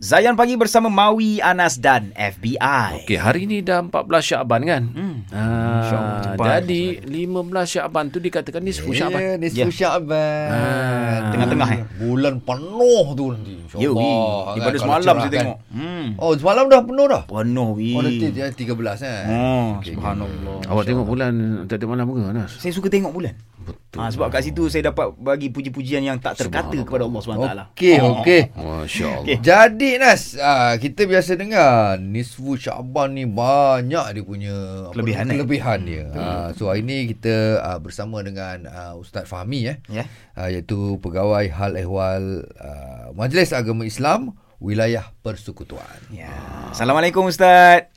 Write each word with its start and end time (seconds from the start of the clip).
Zayan 0.00 0.32
Pagi 0.32 0.56
bersama 0.56 0.88
Mawi, 0.88 1.44
Anas 1.44 1.76
dan 1.76 2.08
FBI. 2.16 3.04
Okey, 3.04 3.20
hari 3.20 3.44
ni 3.44 3.60
dah 3.60 3.84
14 3.84 4.00
Syaban 4.24 4.64
kan? 4.64 4.88
Hmm. 4.88 5.28
InsyaAllah, 5.28 6.16
Ah, 6.16 6.24
cepat. 6.24 6.46
jadi 6.64 6.82
15 7.04 7.68
Syaban 7.68 8.08
tu 8.08 8.16
dikatakan 8.16 8.64
nisfu 8.64 8.96
Syaban. 8.96 9.20
Ya, 9.20 9.28
Ya. 9.28 9.36
nisfu 9.36 9.68
Syaban. 9.68 10.48
Ah. 10.48 11.36
Tengah-tengah, 11.36 11.68
eh? 11.70 11.80
Bulan 12.00 12.40
penuh 12.40 13.06
tu 13.12 13.24
nanti. 13.28 13.52
InsyaAllah. 13.60 14.56
Daripada 14.56 14.72
kan, 14.72 14.80
semalam 14.80 15.14
saya 15.20 15.32
tengok. 15.36 15.58
Hmm. 15.68 16.06
Oh, 16.16 16.32
semalam 16.32 16.64
dah 16.64 16.80
penuh 16.80 17.04
dah? 17.04 17.22
Penuh, 17.28 17.68
wi. 17.76 17.92
Oh, 17.92 18.00
nanti 18.00 18.26
dia 18.32 18.46
13 18.48 18.96
kan? 18.96 19.24
Oh, 19.28 19.68
Okey, 19.84 19.92
subhanallah. 19.92 20.56
Awak 20.64 20.84
tengok 20.88 21.04
bulan 21.04 21.32
tiap-tiap 21.68 21.92
malam 21.92 22.08
ke 22.08 22.24
Anas? 22.24 22.56
Saya 22.56 22.72
suka 22.72 22.88
tengok 22.88 23.12
bulan. 23.12 23.36
Betul. 23.60 23.89
Ha, 23.90 24.06
sebab 24.06 24.30
kat 24.30 24.46
situ 24.46 24.70
saya 24.70 24.94
dapat 24.94 25.10
bagi 25.18 25.50
puji-pujian 25.50 26.06
yang 26.06 26.22
tak 26.22 26.38
terkata 26.38 26.78
kepada 26.78 27.10
Allah 27.10 27.20
SWT. 27.26 27.50
Okey, 27.74 27.96
okey. 27.98 28.40
Masya 28.54 29.06
Allah. 29.10 29.22
Okey. 29.26 29.36
Jadi 29.42 29.90
Nas, 29.98 30.22
ah, 30.38 30.78
kita 30.78 31.10
biasa 31.10 31.34
dengar 31.34 31.98
nisfu 31.98 32.54
Syaban 32.54 33.18
ni 33.18 33.26
banyak 33.26 34.06
dia 34.14 34.22
punya 34.22 34.54
apa 34.86 34.94
Kelebihan, 34.94 35.24
eh? 35.26 35.34
kelebihan 35.34 35.78
dia. 35.82 36.04
Ah, 36.14 36.48
so 36.54 36.70
hari 36.70 36.86
ni 36.86 37.10
kita 37.10 37.58
ah, 37.66 37.82
bersama 37.82 38.22
dengan 38.22 38.70
ah, 38.70 38.94
Ustaz 38.94 39.26
Fahmi 39.26 39.66
eh. 39.66 39.82
Ya. 39.90 40.06
Ah, 40.38 40.46
iaitu 40.46 41.02
pegawai 41.02 41.50
hal 41.50 41.74
ehwal 41.74 42.46
ah, 42.62 43.10
Majlis 43.10 43.50
Agama 43.50 43.82
Islam 43.82 44.38
Wilayah 44.62 45.10
Persekutuan. 45.26 45.98
Ya. 46.14 46.30
Assalamualaikum 46.70 47.26
Ustaz. 47.26 47.90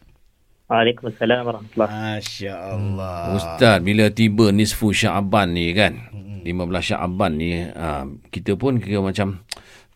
Waalaikumsalam 0.74 1.46
warahmatullahi 1.46 2.18
Masya 2.18 2.54
Allah. 2.58 3.38
Ustaz, 3.38 3.78
bila 3.86 4.10
tiba 4.10 4.50
nisfu 4.50 4.90
Syaban 4.90 5.54
ni 5.54 5.70
kan, 5.70 6.10
15 6.42 6.50
Syaban 6.82 7.38
ni, 7.38 7.62
ah, 7.62 8.10
kita 8.34 8.58
pun 8.58 8.82
kira 8.82 8.98
macam 9.06 9.46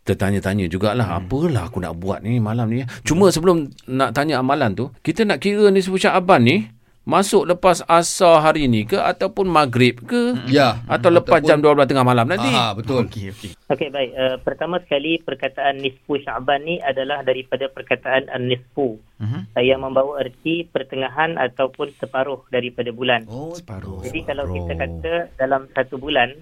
tertanya-tanya 0.06 0.70
jugalah, 0.70 1.18
apalah 1.18 1.66
aku 1.66 1.82
nak 1.82 1.98
buat 1.98 2.22
ni 2.22 2.38
malam 2.38 2.70
ni. 2.70 2.86
Cuma 3.02 3.34
sebelum 3.34 3.74
nak 3.90 4.14
tanya 4.14 4.38
amalan 4.38 4.78
tu, 4.78 4.94
kita 5.02 5.26
nak 5.26 5.42
kira 5.42 5.66
nisfu 5.74 5.98
Syaban 5.98 6.46
ni, 6.46 6.70
masuk 7.08 7.48
lepas 7.48 7.80
asar 7.88 8.44
hari 8.44 8.68
ni 8.68 8.84
ke 8.84 9.00
ataupun 9.00 9.48
maghrib 9.48 9.96
ke? 10.04 10.36
Ya. 10.44 10.84
Atau 10.84 11.08
lepas 11.08 11.40
jam 11.40 11.56
12 11.56 11.88
tengah 11.88 12.04
malam 12.04 12.28
nanti? 12.28 12.52
Ah, 12.52 12.76
betul. 12.76 13.08
Okey, 13.08 13.32
okey. 13.32 13.50
Okey 13.64 13.88
baik 13.88 14.12
uh, 14.12 14.36
pertama 14.36 14.76
sekali 14.84 15.16
perkataan 15.16 15.80
nisfu 15.80 16.20
Syaban 16.20 16.68
ni 16.68 16.76
adalah 16.78 17.24
daripada 17.24 17.72
perkataan 17.72 18.28
an-nisfu 18.28 19.00
Mhm. 19.18 19.50
uh, 19.50 19.64
yang 19.64 19.80
membawa 19.80 20.20
erti 20.20 20.68
pertengahan 20.68 21.34
ataupun 21.34 21.96
separuh 21.96 22.44
daripada 22.48 22.92
bulan. 22.92 23.24
Oh, 23.26 23.56
Separuh. 23.56 24.04
Jadi 24.04 24.28
kalau 24.28 24.44
kita 24.46 24.76
kata 24.76 25.12
dalam 25.34 25.64
satu 25.72 25.96
bulan 25.96 26.36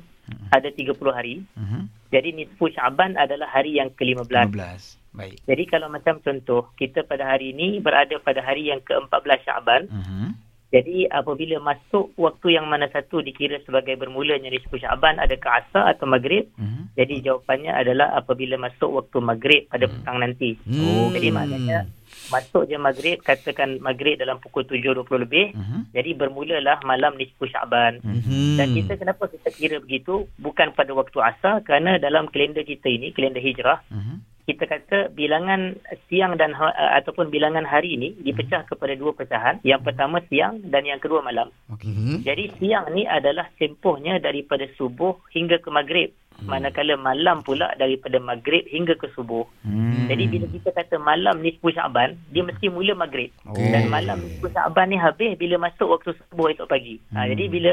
ada 0.50 0.66
30 0.68 1.14
hari, 1.14 1.46
Mhm. 1.54 2.10
jadi 2.10 2.34
nisfu 2.34 2.66
Syaban 2.68 3.14
adalah 3.14 3.46
hari 3.46 3.78
yang 3.78 3.94
ke-15. 3.94 4.50
15. 4.50 4.82
Baik. 5.16 5.40
Jadi 5.46 5.62
kalau 5.64 5.88
macam 5.88 6.20
contoh 6.20 6.68
kita 6.76 7.00
pada 7.00 7.24
hari 7.24 7.56
ini 7.56 7.80
berada 7.80 8.18
pada 8.20 8.42
hari 8.42 8.68
yang 8.68 8.82
ke-14 8.82 9.40
Syaban, 9.40 9.88
Mhm. 9.88 10.26
Jadi 10.66 11.06
apabila 11.06 11.62
masuk 11.62 12.10
waktu 12.18 12.58
yang 12.58 12.66
mana 12.66 12.90
satu 12.90 13.22
dikira 13.22 13.62
sebagai 13.62 13.94
bermulanya 13.94 14.50
nisfu 14.50 14.82
Syaban 14.82 15.22
adakah 15.22 15.62
asar 15.62 15.94
atau 15.94 16.10
maghrib? 16.10 16.50
Mhm. 16.58 16.98
Jadi 16.98 17.14
jawapannya 17.22 17.70
adalah 17.70 18.18
apabila 18.18 18.58
masuk 18.58 18.90
waktu 18.90 19.18
maghrib 19.22 19.62
pada 19.70 19.86
petang 19.86 20.18
nanti. 20.18 20.58
Hmm. 20.66 21.14
Jadi 21.14 21.28
maknanya 21.30 21.86
masuk 22.32 22.66
je 22.66 22.76
maghrib 22.80 23.22
katakan 23.22 23.78
maghrib 23.78 24.18
dalam 24.18 24.42
pukul 24.42 24.66
7.20 24.66 25.22
lebih. 25.22 25.54
Mhm. 25.54 25.94
Jadi 25.94 26.10
bermulalah 26.18 26.82
malam 26.82 27.14
nisfu 27.14 27.46
Syaban. 27.46 28.02
Hmm. 28.02 28.58
Dan 28.58 28.74
kita 28.74 28.98
kenapa 28.98 29.30
kita 29.30 29.48
kira 29.54 29.76
begitu 29.78 30.26
bukan 30.40 30.74
pada 30.74 30.90
waktu 30.96 31.18
asar 31.22 31.62
kerana 31.62 32.02
dalam 32.02 32.26
kalender 32.26 32.66
kita 32.66 32.90
ini 32.90 33.14
kalender 33.14 33.44
hijrah 33.44 33.86
Mhm. 33.92 34.15
Kita 34.46 34.62
kata 34.62 35.10
bilangan 35.10 35.74
siang 36.06 36.38
dan 36.38 36.54
ha- 36.54 36.70
uh, 36.70 36.92
ataupun 37.02 37.34
bilangan 37.34 37.66
hari 37.66 37.98
ini 37.98 38.14
dipecah 38.22 38.62
kepada 38.70 38.94
dua 38.94 39.10
pecahan. 39.10 39.58
Yang 39.66 39.90
pertama 39.90 40.22
siang 40.30 40.62
dan 40.70 40.86
yang 40.86 41.02
kedua 41.02 41.18
malam. 41.18 41.50
Hmm. 41.66 42.22
Jadi 42.22 42.54
siang 42.62 42.94
ni 42.94 43.02
adalah 43.10 43.50
tempohnya 43.58 44.22
daripada 44.22 44.70
subuh 44.78 45.18
hingga 45.34 45.58
ke 45.58 45.68
maghrib. 45.68 46.14
Manakala 46.36 47.00
malam 47.00 47.40
pula 47.40 47.72
daripada 47.80 48.20
maghrib 48.20 48.62
hingga 48.68 48.94
ke 48.94 49.08
subuh. 49.16 49.48
Hmm. 49.64 50.06
Jadi 50.06 50.30
bila 50.30 50.46
kita 50.52 50.70
kata 50.70 51.00
malam 51.00 51.42
nisfu 51.42 51.72
Syaban, 51.72 52.14
dia 52.30 52.44
mesti 52.44 52.68
mula 52.70 52.92
maghrib. 52.94 53.32
Okey. 53.50 53.72
Dan 53.72 53.88
malam 53.90 54.20
nisfu 54.22 54.46
Syaban 54.52 54.92
ni 54.92 55.00
habis 55.00 55.34
bila 55.40 55.58
masuk 55.58 55.90
waktu 55.96 56.14
subuh 56.14 56.52
esok 56.52 56.70
pagi. 56.70 57.00
Ha, 57.16 57.26
jadi 57.32 57.48
bila 57.48 57.72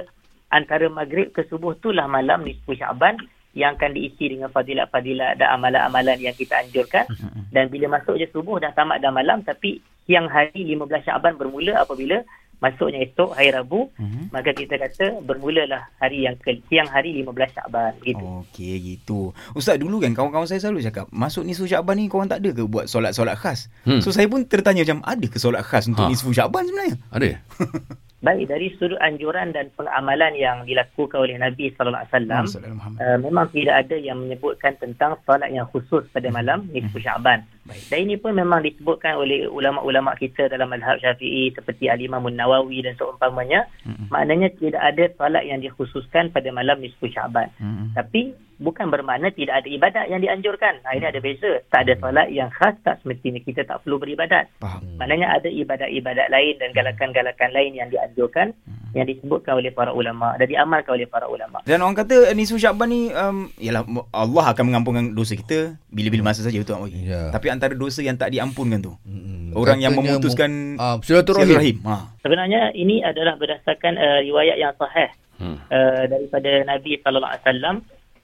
antara 0.50 0.88
maghrib 0.88 1.30
ke 1.36 1.44
subuh 1.52 1.76
itulah 1.76 2.08
malam 2.08 2.48
nisfu 2.48 2.74
Syaban 2.74 3.20
yang 3.54 3.74
akan 3.74 3.92
diisi 3.92 4.26
dengan 4.28 4.50
fadilat-fadilat 4.50 5.38
dan 5.38 5.54
amalan-amalan 5.54 6.18
yang 6.20 6.34
kita 6.34 6.58
anjurkan. 6.58 7.06
Dan 7.48 7.70
bila 7.70 7.88
masuk 7.92 8.18
je 8.18 8.26
subuh 8.28 8.58
dah 8.58 8.70
tamat 8.70 8.98
dah 8.98 9.10
malam 9.10 9.40
tapi 9.40 9.78
siang 10.04 10.26
hari 10.26 10.66
15 10.68 10.84
Syaban 11.02 11.34
bermula 11.34 11.80
apabila 11.80 12.20
masuknya 12.60 13.04
esok 13.04 13.36
hari 13.36 13.52
Rabu 13.52 13.92
Mhm. 13.94 14.32
maka 14.32 14.52
kita 14.52 14.76
kata 14.76 15.20
bermulalah 15.20 15.84
hari 15.98 16.24
yang 16.24 16.36
ke 16.36 16.64
siang 16.66 16.88
hari 16.88 17.12
15 17.14 17.52
Syaban 17.52 17.92
gitu. 18.02 18.24
Okey 18.42 18.74
gitu. 18.80 19.20
Ustaz 19.52 19.76
dulu 19.76 20.00
kan 20.00 20.12
kawan-kawan 20.12 20.48
saya 20.48 20.60
selalu 20.60 20.80
cakap 20.82 21.06
masuk 21.10 21.44
nisfu 21.44 21.68
Syaban 21.68 21.96
ni 21.96 22.08
korang 22.08 22.26
tak 22.26 22.40
ada 22.40 22.50
ke 22.50 22.64
buat 22.64 22.88
solat-solat 22.88 23.36
khas? 23.36 23.68
Hmm. 23.84 24.00
So 24.00 24.10
saya 24.10 24.26
pun 24.26 24.44
tertanya 24.44 24.82
macam 24.82 25.04
ada 25.04 25.26
ke 25.26 25.38
solat 25.38 25.62
khas 25.62 25.86
untuk 25.86 26.04
Ha. 26.04 26.10
nisfu 26.10 26.32
Syaban 26.32 26.64
sebenarnya? 26.64 26.96
Ada? 27.12 27.28
Baik 28.24 28.48
dari 28.48 28.72
sudut 28.80 28.96
anjuran 29.04 29.52
dan 29.52 29.68
pengamalan 29.76 30.32
yang 30.40 30.64
dilakukan 30.64 31.28
oleh 31.28 31.36
Nabi 31.36 31.76
sallallahu 31.76 32.08
alaihi 32.08 32.16
wasallam. 32.16 32.96
Uh, 32.96 33.18
memang 33.20 33.52
tidak 33.52 33.84
ada 33.84 34.00
yang 34.00 34.24
menyebutkan 34.24 34.80
tentang 34.80 35.20
solat 35.28 35.52
yang 35.52 35.68
khusus 35.76 36.08
pada 36.16 36.32
malam 36.32 36.64
nisfu 36.72 37.04
Syaban. 37.04 37.44
Baik. 37.68 37.84
Dan 37.92 38.00
ini 38.08 38.16
pun 38.16 38.32
memang 38.32 38.64
disebutkan 38.64 39.20
oleh 39.20 39.44
ulama-ulama 39.52 40.16
kita 40.16 40.48
dalam 40.48 40.72
mazhab 40.72 41.04
Syafi'i 41.04 41.52
seperti 41.52 41.92
Al-Imam 41.92 42.24
Nawawi 42.32 42.80
dan 42.88 42.96
seumpamanya. 42.96 43.68
Mm-mm. 43.84 44.08
Maknanya 44.08 44.56
tidak 44.56 44.80
ada 44.80 45.04
solat 45.20 45.44
yang 45.44 45.60
dikhususkan 45.60 46.32
pada 46.32 46.48
malam 46.56 46.80
nisfu 46.80 47.12
Syaban. 47.12 47.52
Mhm. 47.60 47.92
Tapi 47.92 48.32
bukan 48.58 48.88
bermakna 48.88 49.30
tidak 49.30 49.62
ada 49.62 49.68
ibadat 49.68 50.06
yang 50.08 50.20
dianjurkan. 50.20 50.82
Ha, 50.82 50.94
ini 50.94 51.06
ada 51.06 51.18
beza. 51.18 51.62
Tak 51.68 51.86
ada 51.86 51.94
solat 51.98 52.28
yang 52.30 52.50
khas 52.50 52.76
tak 52.82 53.00
semestinya 53.00 53.40
kita 53.40 53.64
tak 53.64 53.82
perlu 53.82 53.98
beribadat. 53.98 54.50
Faham. 54.58 54.84
Maknanya 54.98 55.34
ada 55.34 55.48
ibadat-ibadat 55.48 56.28
lain 56.28 56.54
dan 56.58 56.70
galakan-galakan 56.72 57.50
lain 57.50 57.72
yang 57.74 57.88
dianjurkan 57.88 58.52
yang 58.94 59.10
disebutkan 59.10 59.58
oleh 59.58 59.70
para 59.70 59.90
ulama 59.90 60.38
dan 60.38 60.46
diamalkan 60.46 60.94
oleh 60.94 61.10
para 61.10 61.26
ulama. 61.26 61.66
Dan 61.66 61.82
orang 61.82 61.98
kata 61.98 62.30
nisfu 62.32 62.62
Syaban 62.62 62.88
ni 62.88 63.10
um, 63.10 63.50
yalah 63.58 63.82
Allah 64.10 64.46
akan 64.54 64.64
mengampunkan 64.70 65.06
dosa 65.12 65.34
kita 65.34 65.74
bila-bila 65.90 66.30
masa 66.30 66.46
saja 66.46 66.54
betul 66.56 66.78
tak. 66.78 66.94
Ya. 66.94 67.34
Tapi 67.34 67.48
antara 67.50 67.74
dosa 67.74 68.00
yang 68.00 68.14
tak 68.14 68.30
diampunkan 68.30 68.80
tu 68.80 68.94
Hmm. 69.02 69.50
orang 69.54 69.82
yang 69.82 69.94
Katanya 69.94 70.10
memutuskan 70.14 70.50
mu- 70.74 70.82
ah, 70.82 70.98
silaturahim. 71.02 71.78
Ha. 71.86 72.10
Sebenarnya 72.22 72.74
ini 72.74 73.02
adalah 73.02 73.34
berdasarkan 73.36 73.98
uh, 73.98 74.20
riwayat 74.22 74.58
yang 74.58 74.74
sahih 74.78 75.10
Hmm. 75.34 75.58
uh, 75.66 76.04
daripada 76.06 76.62
Nabi 76.64 77.02
sallallahu 77.02 77.34
alaihi 77.34 77.46
wasallam 77.46 77.76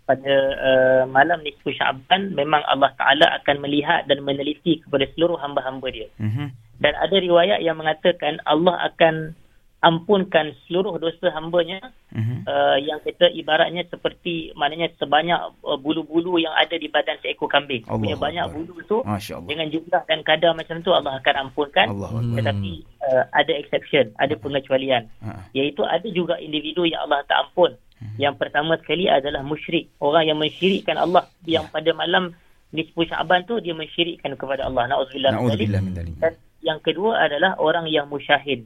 pada 0.09 0.36
uh, 0.58 1.03
malam 1.06 1.38
nisfu 1.46 1.70
Syaban 1.70 2.34
memang 2.34 2.66
Allah 2.66 2.90
Taala 2.97 3.30
akan 3.38 3.62
melihat 3.62 4.09
dan 4.09 4.25
meneliti 4.25 4.81
kepada 4.81 5.06
seluruh 5.14 5.38
hamba-hamba 5.38 5.86
dia. 5.94 6.09
Mhm. 6.18 6.50
Dan 6.81 6.97
ada 6.97 7.14
riwayat 7.14 7.62
yang 7.62 7.78
mengatakan 7.78 8.42
Allah 8.50 8.90
akan 8.90 9.38
ampunkan 9.80 10.52
seluruh 10.68 11.00
dosa 11.00 11.31
hambanya 11.31 11.80
Mhm. 12.12 12.44
uh, 12.44 12.78
yang 12.81 13.00
kita 13.00 13.31
ibaratnya 13.31 13.88
seperti 13.88 14.52
maknanya 14.52 14.92
sebanyak 15.00 15.40
uh, 15.64 15.80
bulu-bulu 15.80 16.36
yang 16.36 16.52
ada 16.52 16.75
di 16.75 16.92
badan 16.92 17.16
seekor 17.22 17.48
kambing. 17.48 17.86
Allah 17.88 18.02
Punya 18.02 18.18
banyak 18.18 18.44
Akbar. 18.44 18.56
bulu 18.59 18.75
tu 18.84 18.98
Masya-Allah. 19.08 19.48
dengan 19.48 19.68
jumlah 19.72 20.02
dan 20.03 20.19
kadar 20.25 20.52
macam 20.52 20.84
tu 20.84 20.92
Allah 20.92 21.16
akan 21.22 21.36
ampunkan. 21.48 21.88
Allah. 21.96 22.09
Tetapi 22.12 22.74
uh, 23.08 23.24
ada 23.31 23.52
exception, 23.56 24.12
ada 24.19 24.36
pengecualian. 24.36 25.08
Ha. 25.24 25.48
Iaitu 25.56 25.86
ada 25.88 26.08
juga 26.12 26.36
individu 26.42 26.84
yang 26.84 27.08
Allah 27.08 27.24
tak 27.24 27.48
ampun. 27.48 27.72
Yang 28.16 28.36
pertama 28.40 28.80
sekali 28.80 29.12
adalah 29.12 29.44
musyrik. 29.44 29.92
Orang 30.00 30.24
yang 30.24 30.40
mensyirikkan 30.40 30.96
Allah 30.96 31.28
yang 31.44 31.68
pada 31.68 31.92
malam 31.92 32.32
nisfu 32.72 33.04
Syaban 33.04 33.44
tu 33.44 33.60
dia 33.60 33.76
mensyirikkan 33.76 34.36
kepada 34.36 34.68
Allah. 34.68 34.88
Nauzubillah. 34.88 35.36
min 35.36 35.50
dzalik. 35.50 35.68
Nauzubillah 35.68 35.81
min. 35.84 35.94
Dan 36.19 36.34
yang 36.60 36.80
kedua 36.80 37.19
adalah 37.19 37.56
orang 37.60 37.88
yang 37.88 38.07
musyahid. 38.07 38.63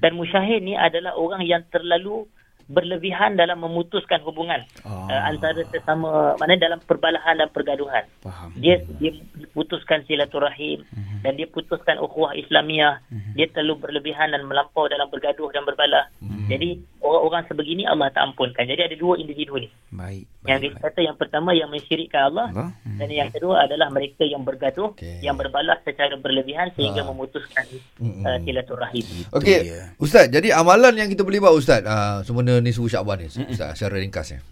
Dan 0.00 0.16
musyahid 0.16 0.60
ni 0.60 0.76
adalah 0.76 1.16
orang 1.16 1.44
yang 1.44 1.64
terlalu 1.68 2.28
berlebihan 2.64 3.36
dalam 3.36 3.60
memutuskan 3.60 4.24
hubungan 4.24 4.64
uh, 4.88 5.20
antara 5.28 5.68
sesama 5.68 6.32
mana 6.40 6.56
dalam 6.56 6.80
perbalahan 6.80 7.36
dan 7.36 7.52
pergaduhan. 7.52 8.08
Faham. 8.24 8.56
Dia 8.56 8.80
dia 8.96 9.12
putuskan 9.52 10.00
silaturahim 10.08 10.80
Mhm. 10.88 11.20
dan 11.20 11.36
dia 11.36 11.44
putuskan 11.44 12.00
ukhuwah 12.00 12.32
Islamiah. 12.32 13.04
Dia 13.36 13.52
terlalu 13.52 13.84
berlebihan 13.84 14.32
dan 14.32 14.48
melampau 14.48 14.88
dalam 14.88 15.12
bergaduh 15.12 15.52
dan 15.52 15.68
berbalah. 15.68 16.08
Mhm. 16.44 16.50
Jadi 16.50 16.68
orang-orang 17.00 17.42
sebegini 17.48 17.82
Allah 17.84 18.08
tak 18.08 18.22
ampunkan. 18.22 18.64
Jadi 18.64 18.80
ada 18.84 18.96
dua 18.96 19.16
individu 19.16 19.56
ni. 19.56 19.68
Baik. 19.88 20.28
Yang 20.44 20.58
baik, 20.60 20.60
baik. 20.60 20.62
dikata 20.76 21.00
yang 21.00 21.16
pertama 21.16 21.50
yang 21.50 21.68
mensyirikkan 21.72 22.20
Allah 22.28 22.46
Allah. 22.52 22.68
Hmm. 22.84 22.98
dan 22.98 23.08
yang 23.08 23.30
kedua 23.30 23.64
adalah 23.64 23.88
mereka 23.88 24.22
yang 24.22 24.42
bergaduh, 24.42 24.92
Okey. 24.92 25.22
yang 25.22 25.34
berbalah 25.34 25.80
secara 25.80 26.14
berlebihan 26.14 26.68
sehingga 26.74 27.00
Ah. 27.00 27.08
memutuskan 27.08 27.64
Mm-mm. 27.96 28.22
uh, 28.22 28.38
silaturahim. 28.42 29.04
Okey, 29.32 29.58
dia. 29.64 29.94
Ustaz, 29.96 30.28
jadi 30.28 30.52
amalan 30.52 30.92
yang 30.94 31.08
kita 31.08 31.22
boleh 31.22 31.40
buat 31.40 31.54
Ustaz, 31.54 31.80
uh, 31.80 32.20
semua 32.22 32.42
nisfu 32.42 32.84
Syaban 32.84 33.22
ni, 33.22 33.28
Ustaz, 33.28 33.78
secara 33.78 33.96
ringkasnya. 33.96 34.44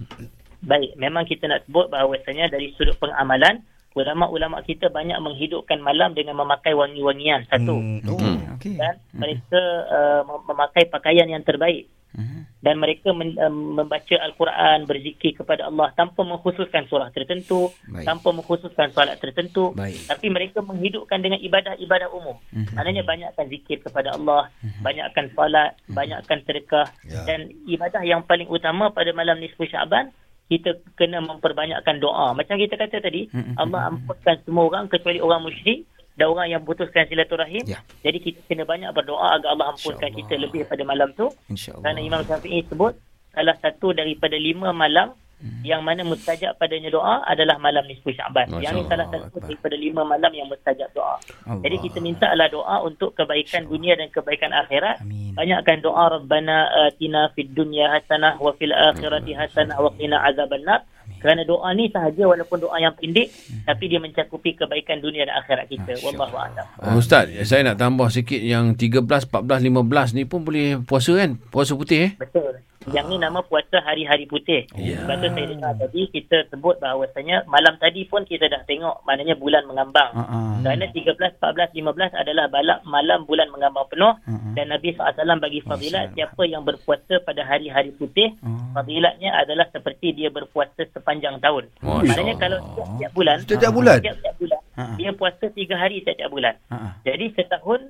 Baik, 0.63 0.95
memang 0.95 1.27
kita 1.27 1.51
nak 1.51 1.67
sebut 1.67 1.91
bahawasanya 1.91 2.47
dari 2.49 2.71
sudut 2.79 2.95
pengamalan 2.97 3.61
ulama-ulama 3.93 4.65
kita 4.65 4.89
banyak 4.89 5.21
menghidupkan 5.21 5.77
malam 5.77 6.17
dengan 6.17 6.41
memakai 6.41 6.73
wangi-wangian 6.73 7.45
satu. 7.45 7.77
Hmm. 7.77 8.01
Oh. 8.09 8.17
Okey. 8.63 8.79
Dan 8.79 8.95
mereka 9.13 9.61
uh, 9.89 10.23
mem- 10.23 10.45
memakai 10.47 10.87
pakaian 10.87 11.27
yang 11.27 11.43
terbaik 11.43 11.91
Mhm. 12.13 12.61
dan 12.61 12.77
mereka 12.77 13.09
men, 13.11 13.33
um, 13.41 13.73
membaca 13.73 14.17
al-Quran, 14.21 14.85
berzikir 14.85 15.33
kepada 15.33 15.65
Allah 15.65 15.97
tanpa 15.97 16.21
mengkhususkan 16.21 16.85
surah 16.85 17.09
tertentu, 17.09 17.73
Baik. 17.89 18.05
tanpa 18.05 18.37
mengkhususkan 18.37 18.93
solat 18.93 19.17
tertentu, 19.17 19.73
Baik. 19.73 19.97
tapi 20.05 20.29
mereka 20.29 20.61
menghidupkan 20.61 21.25
dengan 21.25 21.41
ibadah-ibadah 21.41 22.13
umum. 22.13 22.37
Mhm. 22.53 22.77
Maknanya 22.77 23.03
banyakkan 23.03 23.49
zikir 23.49 23.81
kepada 23.81 24.13
Allah, 24.13 24.53
banyakkan 24.85 25.33
solat, 25.33 25.73
banyakkan 25.89 26.45
sedekah 26.45 26.85
Ya. 27.03 27.25
dan 27.25 27.49
ibadah 27.65 28.05
yang 28.05 28.21
paling 28.23 28.45
utama 28.47 28.93
pada 28.93 29.09
malam 29.17 29.41
nisfu 29.41 29.65
Syaban 29.65 30.13
kita 30.53 30.85
kena 31.01 31.25
memperbanyakkan 31.25 31.97
doa. 31.97 32.37
Macam 32.37 32.61
kita 32.61 32.77
kata 32.77 33.01
tadi. 33.01 33.25
Allah 33.57 33.89
ampunkan 33.89 34.37
semua 34.45 34.69
orang 34.69 34.85
kecuali 34.85 35.17
orang 35.17 35.49
musyrik 35.49 35.89
dan 36.13 36.29
orang 36.29 36.49
yang 36.51 36.63
putuskan 36.63 37.05
silaturahim. 37.07 37.65
Ya. 37.65 37.81
Jadi 38.01 38.19
kita 38.21 38.39
kena 38.45 38.65
banyak 38.65 38.93
berdoa 38.93 39.37
agar 39.37 39.53
Allah 39.53 39.73
ampunkan 39.73 40.13
kita 40.13 40.35
lebih 40.37 40.65
pada 40.65 40.83
malam 40.83 41.09
tu. 41.13 41.33
InsyaAllah. 41.49 41.83
Kerana 41.83 42.01
Imam 42.01 42.21
Syafi'i 42.23 42.61
sebut 42.67 42.93
salah 43.33 43.57
satu 43.59 43.93
daripada 43.93 44.37
lima 44.37 44.71
malam 44.71 45.17
Hmm. 45.43 45.59
yang 45.67 45.83
mana 45.83 46.07
mustajab 46.07 46.55
padanya 46.55 46.87
doa 46.87 47.19
adalah 47.27 47.59
malam 47.59 47.83
nisfu 47.91 48.15
Syaban. 48.15 48.47
Masya 48.47 48.63
Yang 48.63 48.75
ini 48.79 48.83
salah 48.87 49.07
Allah. 49.11 49.27
satu 49.27 49.37
daripada 49.43 49.75
lima 49.75 50.03
malam 50.07 50.31
yang 50.31 50.47
mustajab 50.47 50.87
doa. 50.95 51.19
Allah. 51.19 51.59
Jadi 51.67 51.77
kita 51.83 51.99
minta 51.99 52.31
adalah 52.31 52.47
doa 52.47 52.77
untuk 52.87 53.11
kebaikan 53.19 53.67
dunia 53.67 53.99
dan 53.99 54.07
kebaikan 54.07 54.55
akhirat. 54.55 55.03
Amin. 55.03 55.35
Banyakkan 55.35 55.83
doa 55.83 56.15
Rabbana 56.15 56.57
atina 56.87 57.27
fid 57.35 57.59
dunya 57.59 57.91
hasanah 57.91 58.39
wa 58.39 58.55
fil 58.55 58.71
akhirati 58.71 59.35
hasanah 59.35 59.83
wa 59.83 59.91
qina 59.99 60.23
azabannar. 60.23 60.87
Kerana 61.23 61.47
doa 61.47 61.71
ni 61.73 61.87
sahaja 61.89 62.27
walaupun 62.27 62.59
doa 62.59 62.77
yang 62.83 62.93
pendek 62.99 63.31
tapi 63.63 63.85
dia 63.87 64.03
mencakupi 64.03 64.59
kebaikan 64.59 64.99
dunia 64.99 65.23
dan 65.23 65.39
akhirat 65.39 65.71
kita. 65.71 65.93
Wallahu 66.03 66.35
a'lam. 66.35 66.67
Oh, 66.83 66.99
Ustaz, 66.99 67.31
saya 67.47 67.63
nak 67.63 67.79
tambah 67.79 68.11
sikit 68.11 68.43
yang 68.43 68.75
13, 68.75 69.31
14, 69.31 69.31
15 69.31 70.19
ni 70.19 70.27
pun 70.27 70.43
boleh 70.43 70.83
puasa 70.83 71.15
kan? 71.15 71.39
Puasa 71.49 71.79
putih 71.79 72.11
eh? 72.11 72.13
Betul. 72.19 72.59
Yang 72.89 73.07
ni 73.07 73.17
nama 73.17 73.41
puasa 73.41 73.79
hari-hari 73.79 74.27
putih. 74.27 74.67
Ya. 74.75 74.99
Sebab 74.99 75.17
tu 75.17 75.29
saya 75.31 75.47
dengar 75.47 75.73
tadi 75.77 76.01
kita 76.09 76.49
sebut 76.49 76.77
bahawasanya 76.77 77.47
malam 77.47 77.79
tadi 77.79 78.03
pun 78.05 78.23
kita 78.23 78.47
dah 78.47 78.63
tengok 78.63 79.03
maknanya 79.03 79.35
bulan 79.35 79.63
mengambang. 79.65 80.11
Ah. 80.13 80.59
Kerana 80.59 80.87
13, 80.89 81.15
14, 81.39 81.71
15 81.75 81.87
adalah 82.17 82.47
balak 82.49 82.83
malam 82.83 83.23
bulan 83.23 83.47
mengambang 83.49 83.87
penuh 83.87 84.15
Mm-mm. 84.25 84.53
dan 84.53 84.67
Nabi 84.69 84.91
SAW 84.93 85.15
bagi 85.39 85.61
fadilat 85.61 86.05
Masya 86.05 86.15
siapa 86.17 86.43
yang 86.45 86.63
berpuasa 86.63 87.15
pada 87.21 87.43
hari-hari 87.43 87.93
putih 87.93 88.35
Oh. 88.41 88.59
fadilatnya 88.73 89.31
adalah 89.37 89.69
seperti 89.69 90.11
dia 90.13 90.29
berpuasa 90.29 90.83
sepanjang 90.89 91.39
tahun. 91.39 91.71
Masya 91.79 92.09
Maknanya 92.09 92.35
kalau 92.37 92.59
setiap 92.75 93.13
bulan 93.13 93.37
Setiap 93.43 93.73
bulan? 93.73 93.99
setiap 94.01 94.35
bulan 94.37 94.61
Ha-ha. 94.73 94.95
dia 94.97 95.11
puasa 95.13 95.45
3 95.47 95.77
hari 95.77 95.97
setiap 96.01 96.29
bulan. 96.29 96.55
Ah. 96.69 96.97
Jadi 97.03 97.29
setahun 97.35 97.81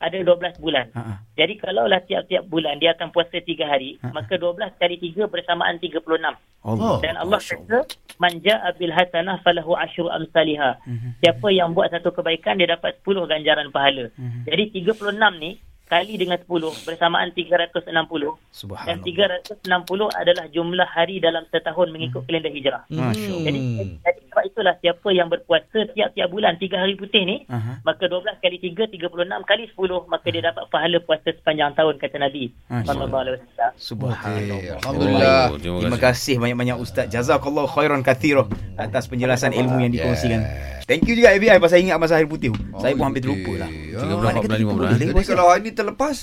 ada 0.00 0.16
12 0.16 0.56
bulan. 0.56 0.88
Ah. 0.96 1.20
Jadi 1.36 1.60
kalaulah 1.60 2.00
tiap-tiap 2.02 2.48
bulan 2.48 2.80
dia 2.80 2.96
akan 2.96 3.12
puasa 3.12 3.36
3 3.36 3.68
hari, 3.68 4.00
Ha. 4.00 4.16
maka 4.16 4.40
12 4.40 4.72
kali 4.80 4.96
3 4.96 5.28
bersamaan 5.28 5.76
36. 5.76 6.34
Allah. 6.64 6.96
Dan 7.04 7.14
Allah 7.20 7.40
kata, 7.40 7.84
"Man 8.16 8.40
jaa 8.40 8.72
bil 8.76 8.92
hasanah 8.92 9.40
falahu 9.44 9.76
asyru 9.76 10.08
amsalihha." 10.08 10.80
Mhm. 10.88 11.20
Siapa 11.20 11.48
yang 11.52 11.76
buat 11.76 11.92
satu 11.92 12.12
kebaikan 12.12 12.56
dia 12.56 12.72
dapat 12.72 12.96
10 13.04 13.28
ganjaran 13.28 13.68
pahala. 13.68 14.08
Mhm. 14.16 14.48
Jadi 14.48 14.64
36 14.80 15.36
ni 15.36 15.60
kali 15.90 16.14
dengan 16.16 16.38
10 16.38 16.70
bersamaan 16.86 17.34
360 17.34 18.38
dan 18.38 18.54
Subhanallah. 18.54 19.02
360 19.02 20.06
adalah 20.14 20.46
jumlah 20.48 20.86
hari 20.86 21.18
dalam 21.18 21.42
setahun 21.50 21.90
mengikut 21.90 22.22
kalender 22.24 22.52
hijrah. 22.54 22.86
Masya 22.88 23.26
Allah. 23.26 23.44
Jadi, 23.44 23.60
jadi 24.00 24.19
sebab 24.30 24.42
itulah 24.46 24.74
siapa 24.78 25.08
yang 25.10 25.26
berpuasa 25.26 25.78
tiap-tiap 25.92 26.28
bulan 26.30 26.54
3 26.56 26.70
hari 26.72 26.94
putih 26.94 27.22
ni 27.26 27.36
Aha. 27.50 27.82
maka 27.82 28.06
12 28.06 28.38
kali 28.38 28.56
3 28.62 28.86
36 28.88 29.10
kali 29.44 29.62
10 29.68 30.06
maka 30.06 30.26
dia 30.30 30.42
dapat 30.46 30.64
pahala 30.70 30.98
puasa 31.02 31.28
sepanjang 31.34 31.74
tahun 31.74 31.98
kata 31.98 32.16
Nabi 32.16 32.54
sallallahu 32.70 33.20
alaihi 33.20 33.34
wasallam. 33.42 33.72
Subhanallah. 33.74 34.58
Alhamdulillah. 34.80 35.42
Oh, 35.50 35.58
terima 35.58 35.78
Terima 35.82 35.98
kasih. 35.98 36.34
banyak-banyak 36.38 36.76
Ustaz. 36.78 37.06
Jazakallah 37.10 37.66
khairan 37.66 38.00
kathirah 38.00 38.46
atas 38.78 39.10
penjelasan 39.10 39.50
ilmu 39.50 39.82
yang 39.82 39.92
dikongsikan. 39.92 40.40
Yeah. 40.40 40.80
Thank 40.86 41.06
you 41.06 41.14
juga 41.14 41.34
FBI 41.38 41.62
pasal 41.62 41.86
ingat 41.86 42.02
masa 42.02 42.18
hari 42.18 42.26
putih. 42.26 42.50
Saya 42.78 42.98
pun 42.98 43.06
hampir 43.06 43.22
okey. 43.22 43.30
terlupa 43.30 43.52
lah. 43.62 43.70
Ya. 43.70 43.98
13, 44.02 44.10
Mana 44.10 44.30
14, 44.34 44.42
kata 44.42 44.42
kita 44.42 44.56
15 44.58 44.66
boleh 44.70 44.86
eh? 44.90 44.98
Jadi 44.98 45.12
puasa? 45.14 45.30
kalau 45.30 45.44
hari 45.46 45.60
ni 45.62 45.70
terlepas, 45.70 46.16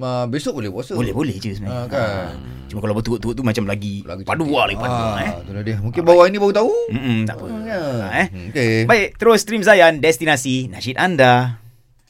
uh, 0.00 0.26
besok 0.26 0.58
boleh 0.58 0.68
puasa. 0.68 0.92
Boleh-boleh 0.92 1.36
je 1.36 1.54
sebenarnya. 1.54 1.84
Ah, 1.84 1.86
kan. 1.86 2.34
Cuma 2.66 2.80
kalau 2.80 2.94
berturut-turut 2.94 3.34
tu 3.34 3.42
macam 3.42 3.64
lagi, 3.64 4.00
Lagi 4.02 4.24
padu 4.24 4.48
cantik. 4.48 4.56
lagi 4.56 4.76
padu 4.78 4.94
Ah, 4.96 5.20
eh. 5.20 5.32
tu 5.42 5.52
dia. 5.60 5.76
Mungkin 5.78 6.00
baru 6.00 6.18
hari 6.18 6.30
ni 6.32 6.38
baru 6.40 6.54
tahu. 6.56 6.70
Mm-mm, 6.88 7.18
tak 7.24 7.36
apa. 7.36 7.46
Ya. 7.62 7.82
Ah, 8.00 8.10
eh. 8.16 8.26
Okey. 8.50 8.74
Baik, 8.88 9.08
terus 9.14 9.38
stream 9.40 9.60
Zayan 9.60 10.00
destinasi 10.00 10.66
nasyid 10.66 10.96
anda. 10.96 11.59